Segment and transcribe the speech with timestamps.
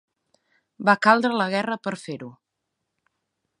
[0.89, 2.33] Va caldre la guerra per fer-ho.